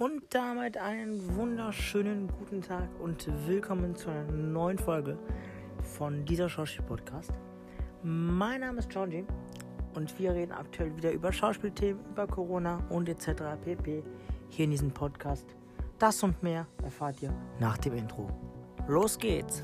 [0.00, 5.18] Und damit einen wunderschönen guten Tag und willkommen zu einer neuen Folge
[5.82, 7.30] von dieser Schauspiel-Podcast.
[8.02, 9.26] Mein Name ist Georgie
[9.94, 13.42] und wir reden aktuell wieder über Schauspielthemen, über Corona und etc.
[13.62, 14.02] pp.
[14.48, 15.44] hier in diesem Podcast.
[15.98, 18.26] Das und mehr erfahrt ihr nach dem Intro.
[18.88, 19.62] Los geht's!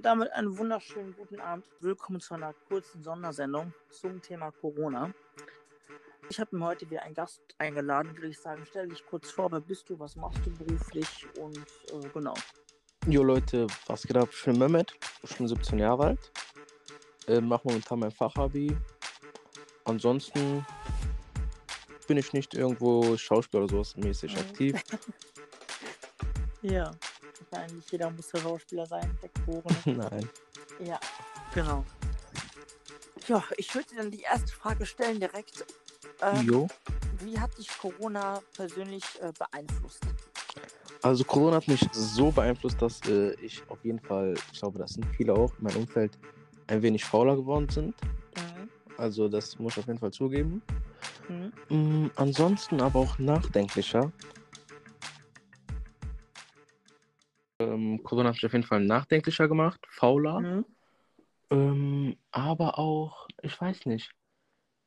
[0.00, 1.66] Und damit einen wunderschönen guten Abend.
[1.80, 5.12] Willkommen zu einer kurzen Sondersendung zum Thema Corona.
[6.30, 8.64] Ich habe mir heute wieder einen Gast eingeladen, würde ich sagen.
[8.66, 11.58] Stell dich kurz vor, wer bist du, was machst du beruflich und
[11.92, 12.32] äh, genau.
[13.08, 14.30] Jo Leute, was geht ab?
[14.32, 16.32] Ich bin Mehmet, ich bin 17 Jahre alt,
[17.26, 18.74] äh, mache momentan mein Fachabi.
[19.84, 20.64] Ansonsten
[22.08, 24.40] bin ich nicht irgendwo Schauspieler oder sowas mäßig Mhm.
[24.40, 24.82] aktiv.
[26.62, 26.90] Ja.
[27.52, 29.76] Eigentlich jeder muss der Schauspieler sein, der Geborene.
[30.10, 30.28] Nein.
[30.84, 31.00] Ja,
[31.54, 31.84] genau.
[33.26, 35.64] Ja, ich würde dir dann die erste Frage stellen direkt.
[36.20, 36.68] Äh, Jo.
[37.20, 40.02] wie hat dich Corona persönlich äh, beeinflusst?
[41.02, 44.92] Also Corona hat mich so beeinflusst, dass äh, ich auf jeden Fall, ich glaube, das
[44.92, 46.18] sind viele auch in meinem Umfeld,
[46.66, 47.94] ein wenig fauler geworden sind.
[48.36, 48.68] Mhm.
[48.96, 50.62] Also das muss ich auf jeden Fall zugeben.
[51.28, 51.52] Mhm.
[51.68, 54.12] Mm, ansonsten aber auch nachdenklicher.
[58.10, 60.40] Corona hat mich auf jeden Fall nachdenklicher gemacht, fauler.
[60.40, 60.64] Mhm.
[61.50, 64.12] Ähm, aber auch, ich weiß nicht,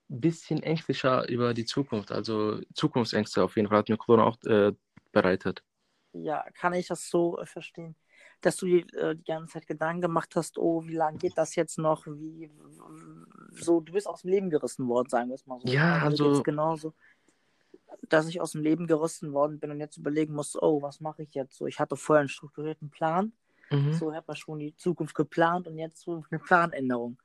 [0.09, 2.11] ein bisschen ängstlicher über die Zukunft.
[2.11, 4.73] Also Zukunftsängste auf jeden Fall hat mir Corona auch äh,
[5.13, 5.63] bereitet.
[6.11, 7.95] Ja, kann ich das so äh, verstehen,
[8.41, 11.55] dass du dir äh, die ganze Zeit Gedanken gemacht hast, oh, wie lange geht das
[11.55, 12.05] jetzt noch?
[12.05, 12.51] Wie
[13.51, 15.67] so, du bist aus dem Leben gerissen worden, sagen wir es mal so.
[15.69, 16.93] Ja, also- geht's genauso,
[18.09, 21.23] dass ich aus dem Leben gerissen worden bin und jetzt überlegen muss, oh, was mache
[21.23, 21.57] ich jetzt?
[21.57, 23.33] So, ich hatte vorher einen strukturierten Plan,
[23.71, 23.93] Mhm.
[23.93, 27.17] so hat man schon die Zukunft geplant und jetzt so eine Planänderung,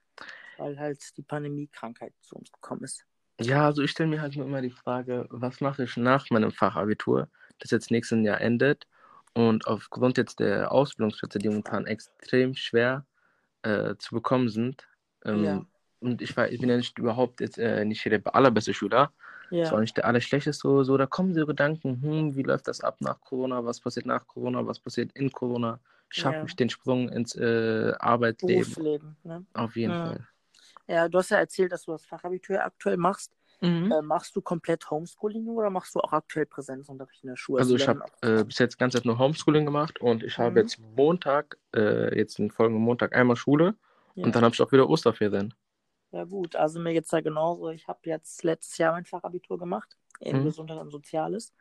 [0.56, 3.04] weil halt die Pandemie-Krankheit zu uns gekommen ist.
[3.40, 6.50] Ja, also ich stelle mir halt nur immer die Frage, was mache ich nach meinem
[6.50, 7.28] Fachabitur,
[7.58, 8.86] das jetzt nächsten Jahr endet
[9.34, 13.06] und aufgrund jetzt der Ausbildungsplätze, die momentan extrem schwer
[13.62, 14.88] äh, zu bekommen sind,
[15.24, 15.66] ähm, Ja.
[16.00, 19.12] und ich, war, ich bin ja nicht überhaupt jetzt äh, nicht der allerbeste Schüler,
[19.50, 22.68] ist auch Ja, nicht der allerschlechteste, so, so da kommen so Gedanken, hm, wie läuft
[22.68, 26.44] das ab nach Corona, was passiert nach Corona, was passiert in Corona, schaffe Ja.
[26.44, 29.16] ich den Sprung ins äh, Arbeitsleben, Berufsleben.
[29.24, 29.44] Ne?
[29.54, 30.02] auf jeden Ja.
[30.02, 30.26] Fall.
[30.86, 33.32] Ja, du hast ja erzählt, dass du das Fachabitur aktuell machst.
[33.60, 33.90] Mhm.
[33.92, 37.60] Äh, machst du komplett Homeschooling oder machst du auch aktuell Präsenzunterricht in der Schule?
[37.60, 40.56] Also ich lernen habe äh, bis jetzt ganz nur Homeschooling gemacht und ich habe Mhm.
[40.58, 43.74] jetzt Montag, äh, jetzt den folgenden Montag einmal Schule
[44.14, 44.24] ja.
[44.24, 45.52] und dann habe ich auch wieder Osterferien.
[46.12, 47.70] Ja gut, also mir geht's da genauso.
[47.70, 50.44] Ich habe jetzt letztes Jahr mein Fachabitur gemacht in Mhm.
[50.44, 51.52] Gesundheit und Soziales.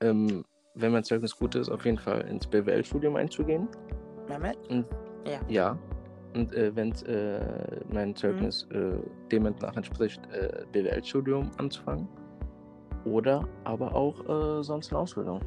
[0.00, 0.44] Ähm,
[0.74, 3.68] wenn mein Zeugnis gut ist, auf jeden Fall ins BWL-Studium einzugehen.
[4.28, 4.56] Mehmet?
[4.68, 4.86] Und,
[5.26, 5.40] Ja.
[5.48, 5.78] Ja.
[6.34, 7.92] Und äh, wenn äh, Mhm.
[7.94, 8.92] mein Zeugnis äh,
[9.32, 12.08] dem nach entspricht, äh, BWL-Studium anzufangen.
[13.04, 15.40] Oder aber auch äh, sonst eine Ausbildung.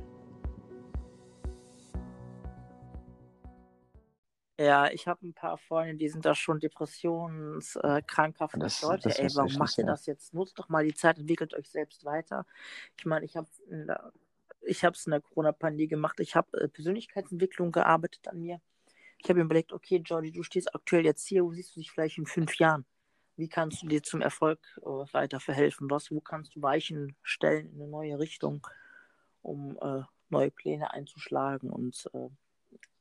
[4.59, 8.35] Ja, ich habe ein paar Freunde, die sind da schon depressionskrank.
[8.39, 8.59] Äh.
[8.59, 10.33] Das- Leute, das ey, warum macht ihr das jetzt?
[10.33, 12.45] Nutzt doch mal die Zeit, entwickelt euch selbst weiter.
[12.97, 13.47] Ich meine, ich habe
[14.65, 16.19] ich habe es in der Corona-Pandemie gemacht.
[16.19, 18.61] Ich habe äh, Persönlichkeitsentwicklung gearbeitet an mir.
[19.17, 21.91] Ich habe mir überlegt, okay, Jordi, du stehst aktuell jetzt hier, wo siehst du dich
[21.91, 22.85] vielleicht in fünf Jahren?
[23.35, 25.89] Wie kannst du dir zum Erfolg äh, weiter verhelfen?
[25.89, 28.65] Was, wo kannst du Weichen stellen in eine neue Richtung,
[29.41, 31.69] um äh, neue Pläne einzuschlagen?
[31.69, 32.29] Und äh,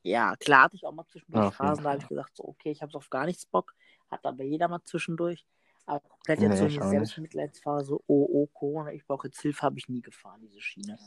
[0.03, 2.71] ja, klar hatte ich auch mal zwischendurch jeden Phasen, da habe ich gesagt, so, okay,
[2.71, 3.73] ich habe auf gar nichts Bock.
[4.11, 5.45] Hat aber jeder mal zwischendurch.
[5.85, 6.89] Aber komplett jetzt Nee, so eine.
[6.89, 10.97] Selbstmitleidsphase, oh, oh, Corona, ich brauche jetzt Hilfe, habe ich nie gefahren, diese Schiene.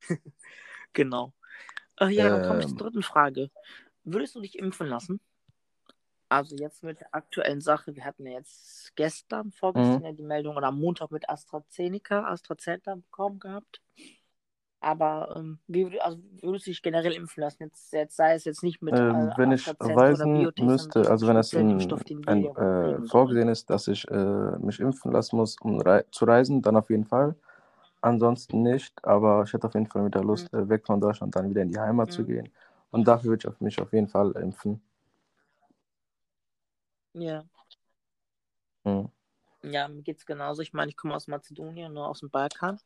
[0.92, 1.32] genau.
[1.98, 2.78] Äh, ja, dann komme ich zur Ähm.
[2.78, 3.50] dritten Frage.
[4.04, 5.20] Würdest du dich impfen lassen?
[6.28, 10.04] Also jetzt mit der aktuellen Sache, wir hatten ja jetzt gestern, vorgestern Mhm.
[10.06, 13.82] ja die Meldung oder am Montag mit AstraZeneca, AstraZeneca bekommen gehabt.
[14.82, 17.62] Aber ähm, wie, also würdest du dich generell impfen lassen?
[17.62, 21.36] Jetzt, jetzt sei es jetzt nicht mit Ähm, äh, wenn ich sondern müsste, also wenn
[21.36, 21.86] es den wir
[22.26, 26.24] ein, kriegen äh, vorgesehen ist, dass ich äh, mich impfen lassen muss, um rei zu
[26.24, 27.36] reisen, dann auf jeden Fall.
[28.00, 31.48] Ansonsten nicht, aber ich hätte auf jeden Fall wieder Lust, äh, weg von Deutschland, dann
[31.48, 32.26] wieder in die Heimat zu Mhm.
[32.26, 32.48] gehen.
[32.90, 34.82] Und dafür würde ich auf mich auf jeden Fall impfen.
[37.14, 37.44] Ja.
[38.84, 39.08] Mhm.
[39.62, 40.62] Ja, mir geht's genauso.
[40.62, 42.78] Ich meine, ich komme aus Mazedonien, nur aus dem Balkan.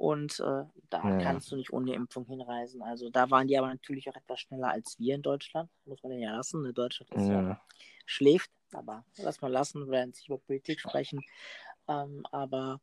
[0.00, 1.18] Und äh, da Ja.
[1.18, 2.80] kannst du nicht ohne Impfung hinreisen.
[2.80, 5.68] Also da waren die aber natürlich auch etwas schneller als wir in Deutschland.
[5.84, 6.62] Muss man ja lassen.
[6.62, 6.72] Ne?
[6.72, 7.42] Deutschland ist ja.
[7.42, 7.60] Ja.
[8.06, 8.50] schläft.
[8.72, 11.22] Aber lass mal lassen, wir werden nicht über Politik sprechen.
[11.86, 12.80] Ähm, aber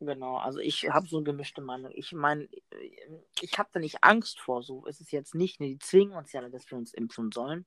[0.00, 1.90] Genau, also ich habe so eine gemischte Meinung.
[1.94, 2.46] Ich meine,
[3.40, 5.60] ich habe da nicht Angst vor, so ist es jetzt nicht.
[5.60, 7.64] Ne, die zwingen uns ja, dass wir uns impfen sollen.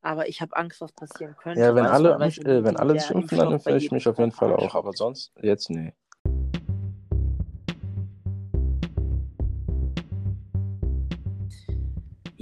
[0.00, 1.60] Aber ich habe Angst, was passieren könnte.
[1.60, 4.32] Ja, wenn alle, du, äh, wenn alle sich impfen, dann impfe ich mich auf jeden
[4.32, 4.74] Fall auch.
[4.74, 5.92] Aber sonst, jetzt nee.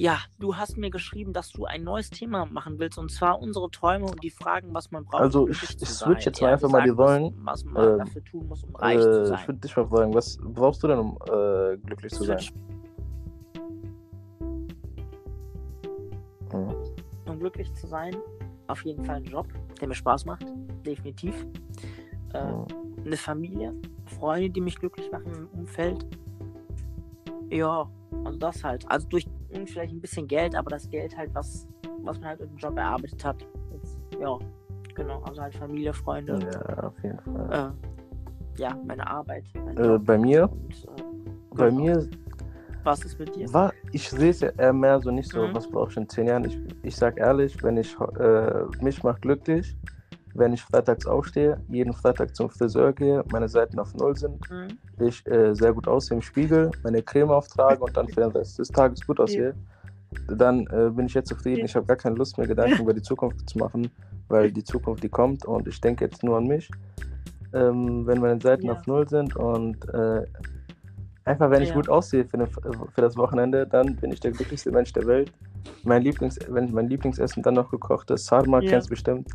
[0.07, 3.69] Ja, du hast mir geschrieben, dass du ein neues Thema machen willst, und zwar unsere
[3.73, 6.13] Träume und die Fragen, was man braucht, Also um ich, zu ich sein.
[6.13, 7.35] switch jetzt mal einfach mal die gesagt, was, Rollen.
[7.45, 9.49] was man Ähm, dafür tun muss, um reich zu Äh, ich sein.
[9.49, 12.39] würde dich mal fragen, was brauchst du denn, um äh, glücklich zu sein?
[12.39, 12.53] Switch,
[16.53, 16.75] Mhm.
[17.29, 18.15] um glücklich zu sein,
[18.69, 19.49] auf jeden Fall einen Job,
[19.81, 20.47] der mir Spaß macht,
[20.87, 21.35] definitiv.
[22.33, 22.67] Äh, Mhm.
[23.05, 23.75] eine Familie,
[24.05, 26.07] Freunde, die mich glücklich machen im Umfeld.
[27.51, 27.91] Ja,
[28.25, 28.89] also das halt.
[28.89, 29.27] Also durch
[29.57, 31.67] mh, vielleicht ein bisschen Geld, aber das Geld halt, was,
[32.03, 33.37] was man halt dem Job erarbeitet hat.
[33.73, 34.39] Jetzt, ja,
[34.95, 35.21] genau.
[35.23, 36.39] Also halt Familie, Freunde.
[36.53, 37.75] Ja, auf jeden Fall.
[38.57, 39.45] Äh, ja, meine Arbeit.
[39.65, 41.03] Mein Äh, bei mir, Und, äh,
[41.55, 41.83] bei genau.
[41.83, 42.09] mir
[42.85, 43.53] Was ist mit dir?
[43.53, 45.55] war, ich sehe es ja eher mehr so nicht so, Mhm.
[45.55, 46.45] was brauche ich in zehn Jahren.
[46.45, 49.77] Ich, ich sag ehrlich, wenn ich äh, mich macht glücklich,
[50.39, 54.79] wenn ich freitags aufstehe, jeden Freitag zum Friseur gehe, meine Seiten auf Null sind, Mhm.
[54.99, 58.59] ich äh, sehr gut aussehe im Spiegel, meine Creme auftrage und dann für den Rest
[58.59, 59.55] des Tages gut aussehe,
[60.29, 61.61] dann äh, bin ich jetzt zufrieden.
[61.61, 61.65] Ja.
[61.67, 63.91] Ich habe gar keine Lust mehr, Gedanken über die Zukunft zu machen,
[64.29, 66.71] weil die Zukunft, die kommt und ich denke jetzt nur an mich.
[67.53, 68.73] Ähm, wenn meine Seiten Ja.
[68.73, 70.25] auf Null sind und äh,
[71.25, 71.75] einfach, wenn ich Ja.
[71.75, 75.31] gut aussehe für, den, für das Wochenende, dann bin ich der glücklichste Mensch der Welt.
[75.85, 78.71] Mein Lieblings, wenn mein Lieblingsessen dann noch gekochtes Sarma, Ja.
[78.71, 79.31] kennst bestimmt.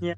[0.00, 0.14] Ja.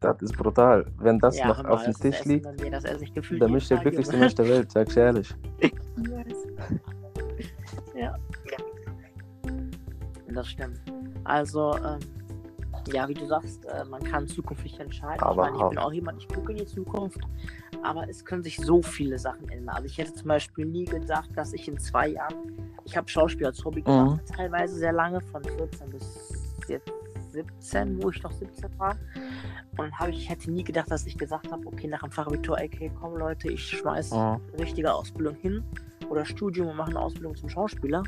[0.00, 0.86] Das ist brutal.
[0.98, 3.42] Wenn das ja, noch auf dem Tisch Essen liegt, bei mir, das esse ich gefühlt
[3.42, 4.16] dann bin ich der glücklichste.
[4.16, 5.34] Mensch der Welt, sag ich ehrlich.
[7.96, 8.14] ja.
[10.28, 10.80] Das stimmt.
[11.24, 11.98] Also, ähm,
[12.92, 15.20] ja, wie du sagst, äh, man kann zukünftig entscheiden.
[15.20, 17.20] Aber ich meine, ich bin auch jemand, ich gucke in die Zukunft,
[17.82, 19.76] aber es können sich so viele Sachen ändern.
[19.76, 23.46] Also ich hätte zum Beispiel nie gedacht, dass ich in zwei Jahren, ich habe Schauspiel
[23.46, 26.27] als Hobby gemacht, teilweise sehr lange, von 14 bis
[27.42, 28.96] 17, wo ich noch 17 war.
[29.72, 32.10] Und dann habe ich, ich hätte nie gedacht, dass ich gesagt habe, okay, nach dem
[32.10, 34.40] Fachabitur, okay, komm Leute, ich schmeiß Mhm.
[34.58, 35.62] richtige Ausbildung hin
[36.10, 38.02] oder Studium und mache eine Ausbildung zum Schauspieler.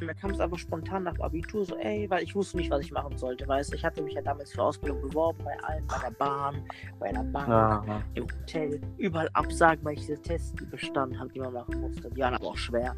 [0.00, 2.70] Und dann kam es einfach spontan nach dem Abitur so, ey, weil ich wusste nicht,
[2.70, 5.84] was ich machen sollte, weißt ich hatte mich ja damals für Ausbildung beworben, bei allen,
[5.88, 6.62] bei der Bahn,
[7.00, 11.40] bei der Bank, Ja, im Hotel, überall Absagen, weil ich diese Tests bestanden habe, die
[11.40, 12.08] man machen musste.
[12.10, 12.94] Die waren aber auch schwer.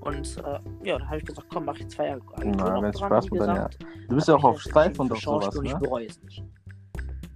[0.00, 3.08] Und äh, ja, dann habe ich gesagt, komm, mach ich zwei Jahre Na, wenn's dran,
[3.08, 3.68] Spaß macht, dann ja.
[4.08, 5.62] Du bist ja auch auf Streif und auf sowas, ne?
[5.64, 6.44] Ich bereue es nicht.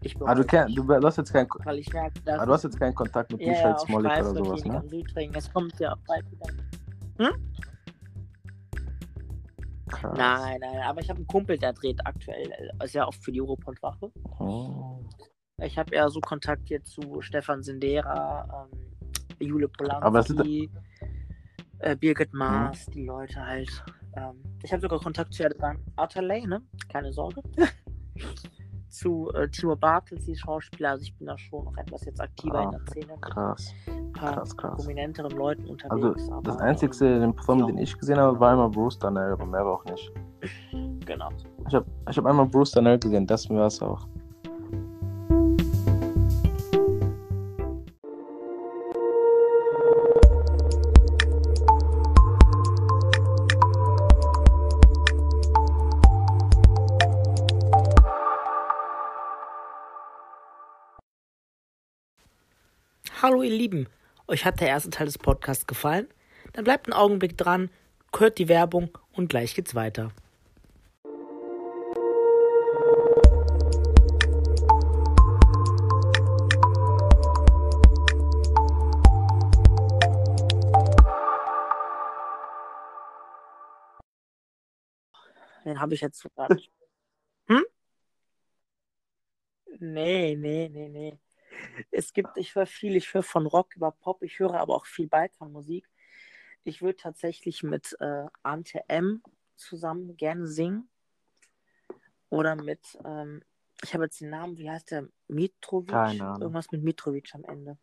[0.00, 2.46] Ich bereue Ah, du, es kenn, du, hast jetzt keinen weil ich merke, dass ah,
[2.46, 4.82] du hast jetzt keinen Kontakt mit ja, ja, Michael auf Smolik oder sowas, ne?
[5.34, 6.46] es kommt ja bald wieder.
[9.88, 10.16] Krass.
[10.16, 13.40] Nein, nein, aber ich habe einen Kumpel, der dreht aktuell, äh, ja auch für die
[13.40, 14.10] Europol-Wache.
[14.40, 15.00] Oh.
[15.62, 20.70] Ich habe eher so Kontakt jetzt zu Stefan Sindera, ähm, Jule Aber es Polanski,
[21.84, 23.68] äh, Birgit Maas, die Leute halt.
[24.16, 25.44] Ähm, ich habe sogar Kontakt zu
[25.96, 26.62] Atalay, ne?
[26.88, 27.42] Keine Sorge.
[28.88, 30.90] zu äh, Timo Bartels, die Schauspieler.
[30.90, 33.18] Also ich bin da schon noch etwas jetzt aktiver Ah, in der Szene.
[33.20, 33.74] Krass.
[33.88, 34.76] ein paar krass, krass.
[34.76, 35.72] prominenteren Leuten Also,
[36.08, 36.26] unterwegs.
[36.28, 37.66] das aber, einzigste, den Promi, ja.
[37.66, 40.12] den ich gesehen habe, war einmal Bruce Danell, aber mehr auch nicht.
[40.72, 41.28] Ähm, genau.
[41.68, 44.06] Ich habe ich hab einmal Bruce Danell gesehen, das war es auch.
[63.34, 63.88] Hallo ihr Lieben,
[64.28, 66.06] euch hat der erste Teil des Podcasts gefallen?
[66.52, 67.68] Dann bleibt einen Augenblick dran,
[68.16, 70.12] hört die Werbung und gleich geht's weiter.
[85.64, 86.70] Den habe ich jetzt nicht.
[87.48, 87.64] Hm?
[89.80, 91.18] Nee, nee, nee, nee.
[91.90, 94.86] Es gibt, ich höre viel, ich höre von Rock über Pop, ich höre aber auch
[94.86, 95.88] viel Balkanmusik.
[96.64, 99.22] Ich würde tatsächlich mit äh, Ante M
[99.56, 100.88] zusammen gerne singen.
[102.30, 103.42] Oder mit, ähm,
[103.82, 105.08] ich habe jetzt den Namen, wie heißt der?
[105.28, 105.88] Mitrovic?
[105.88, 106.42] Keine Ahnung.
[106.42, 107.78] Irgendwas mit Mitrovic am Ende.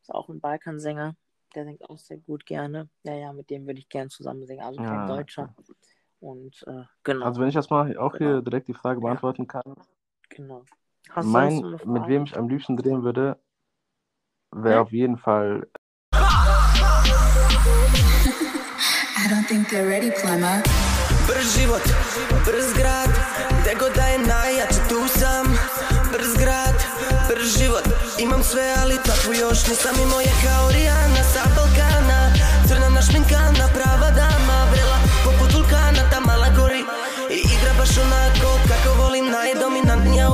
[0.00, 1.16] Ist auch ein Balkansänger.
[1.54, 2.88] Der singt auch sehr gut gerne.
[3.02, 4.62] Ja, ja, mit dem würde ich gerne zusammen singen.
[4.62, 5.54] Also kein Ja, Deutscher.
[6.20, 8.32] Und äh, genau, Also, wenn ich das mal auch Genau.
[8.32, 9.74] hier direkt die Frage beantworten kann,
[10.28, 10.64] genau.
[11.14, 13.36] Hast du mein, mit wem ich am liebsten drehen würde,
[14.52, 14.82] wäre Hm?
[14.82, 15.66] auf jeden Fall
[19.20, 20.62] I don't think they're ready, Plumber.
[21.28, 21.82] Brz život,
[22.46, 23.10] brz grad
[23.60, 25.46] Gde god da je najjače tu sam
[26.12, 26.76] Brz grad,
[27.28, 27.84] brz život
[28.18, 32.20] Imam sve, ali takvu još nisam imao je kao Rijana sa Balkana
[32.68, 36.82] Crna našminkana, prava dama Vrela poput vulkana, ta mala gori
[37.36, 39.77] I igra baš onako kako volim Najdominantnija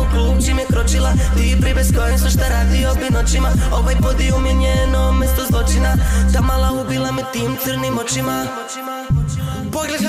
[0.00, 1.12] u klub čim je kročila.
[1.36, 3.50] Ti pribe s kojim sve šta radi obi noćima.
[3.72, 5.96] Ovaj podijum je njeno mesto zločina.
[6.32, 8.46] Ta mala ubila me tim crnim očima.
[9.72, 10.00] Pogled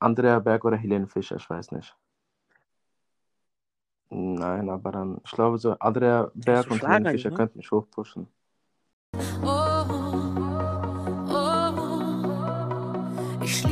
[0.00, 1.94] Andrea Berg oder Helene Fischer, ich weiß nicht.
[4.08, 7.36] Nein, aber dann, ich glaube so, Andrea Berg und Helene Fischer ne?
[7.36, 8.26] könnten mich hochpushen.
[9.44, 9.84] Oh,
[11.28, 11.70] oh,
[13.44, 13.62] ich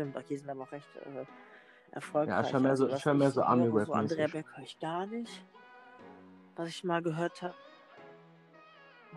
[0.00, 1.24] stimmt, okay, sind aber auch recht äh,
[1.92, 2.34] erfolgreich.
[2.36, 4.26] Ja, ich hör mehr so- Also, ich hör mehr so ich höre, Ami-Rap So Andrea.
[4.28, 5.44] Berg höre ich gar nicht.
[6.56, 7.54] Was ich mal gehört habe.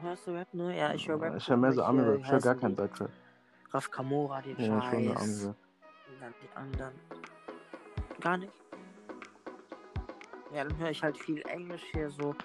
[0.02, 0.72] Hörst du Rap nur?
[0.72, 1.36] Ja, ich höre Rap.
[1.38, 1.98] Ich höre mehr so ich, äh, ich
[2.32, 2.76] höre gar heißen kein die?
[2.76, 3.10] Deutschrap.
[3.72, 4.74] Raf Kamora, den Ja, schon
[5.06, 5.46] nur Scheiß.
[5.46, 5.56] Ami-Rap.
[6.10, 6.94] Und dann die anderen.
[8.22, 8.54] Gar nicht.
[10.54, 12.36] Ja, dann höre ich halt viel Englisch hier, so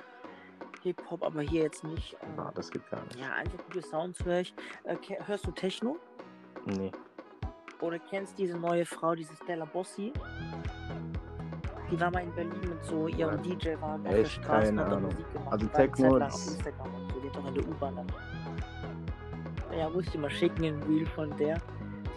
[0.82, 2.14] Hip-Hop, aber hier jetzt nicht.
[2.14, 3.16] Äh, Na, das geht gar nicht.
[3.16, 4.54] ja, einfach gute Sounds höre ich.
[4.84, 5.98] Äh, hörst du Techno?
[6.64, 6.92] Nee.
[7.80, 10.12] Oder kennst diese neue Frau, diese Stella Bossi?
[11.90, 14.24] Die war mal in Berlin mit so ihrem DJ-Wagen auf der?
[14.24, 15.00] Straße und hat.
[15.00, 15.52] Musik gemacht.
[15.52, 18.06] Also war Techno auf Instagram und so, die doch in der U-Bahn dann.
[19.78, 21.58] Ja, muss ich dir mal schicken, ein Reel von der.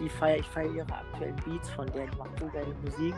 [0.00, 3.14] Die feier, ich feiere ihre aktuellen Beats von der, die macht so geile Musik.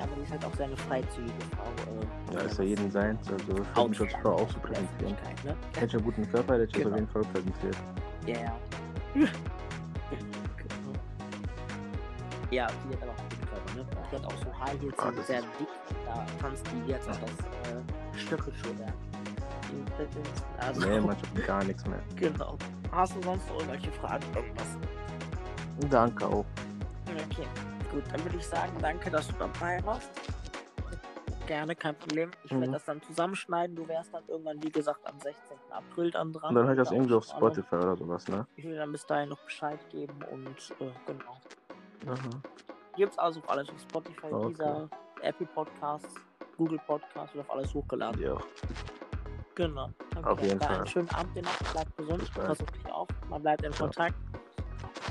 [0.00, 1.90] Aber die ist halt auch seine freizügige Frau.
[1.90, 3.18] Äh, Ja, ist ja jeden sein.
[3.18, 5.16] Also, ich würde mich als Frau auch so präsentieren.
[5.44, 5.56] Ne?
[5.78, 6.90] Hätte einen guten Körper, hätte ich Genau.
[6.90, 7.76] auf jeden Fall präsentiert.
[8.26, 9.26] Ja, ja.
[12.50, 13.86] ja, die hat aber auch guten Körper, ne?
[14.10, 15.68] Die hat auch so High Heels, Ah, sehr dick.
[16.06, 17.30] Da tanzt die jetzt auch das
[17.72, 18.94] äh, Stöckelschuhwerk.
[20.58, 22.00] Also, Nee, manchmal gar nichts mehr.
[22.16, 22.56] genau.
[22.90, 24.24] Hast du sonst irgendwelche Fragen?
[24.34, 24.76] Irgendwas?
[25.90, 26.44] Danke auch.
[27.06, 27.46] Okay,
[27.92, 28.02] gut.
[28.12, 30.10] Dann würde ich sagen, danke, dass du dabei warst.
[31.46, 32.30] Gerne, kein Problem.
[32.44, 32.72] Ich werde Mhm.
[32.72, 33.74] das dann zusammenschneiden.
[33.74, 35.56] Du wärst dann irgendwann, wie gesagt, am 16.
[35.70, 36.50] April dann dran.
[36.56, 38.46] Und dann ich das irgendwie auf Spotify oder sowas, ne?
[38.56, 41.38] Ich will dann bis dahin noch Bescheid geben und äh, genau.
[42.06, 42.16] Aha.
[42.96, 44.48] Gibt's also auf alles auf Spotify, Okay.
[44.48, 44.88] dieser
[45.22, 46.14] Apple Podcasts,
[46.56, 48.20] Google Podcasts wird auf alles hochgeladen.
[48.22, 48.36] Ja.
[49.54, 49.90] Genau.
[50.14, 50.76] Dann Auf jeden Fall.
[50.76, 52.46] Einen schönen Abend dir noch, bleib gesund, Bis bald.
[52.48, 53.72] pass auf dich auf, man bleibt in.
[53.72, 54.14] Kontakt.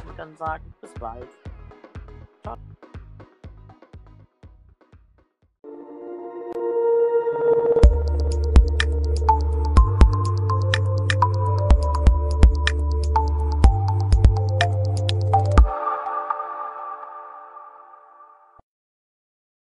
[0.07, 1.27] Und dann sagen, bis bald.
[2.41, 2.57] Ciao.